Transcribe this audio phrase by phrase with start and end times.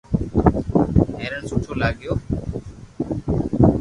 [1.19, 2.13] ھيرن سٺو لاگيو